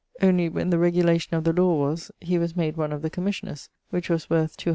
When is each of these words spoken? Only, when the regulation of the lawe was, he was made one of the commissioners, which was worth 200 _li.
Only, 0.19 0.49
when 0.49 0.71
the 0.71 0.79
regulation 0.79 1.35
of 1.35 1.43
the 1.43 1.53
lawe 1.53 1.75
was, 1.77 2.09
he 2.19 2.39
was 2.39 2.55
made 2.55 2.75
one 2.75 2.91
of 2.91 3.03
the 3.03 3.09
commissioners, 3.11 3.69
which 3.91 4.09
was 4.09 4.31
worth 4.31 4.57
200 4.57 4.59
_li. 4.59 4.69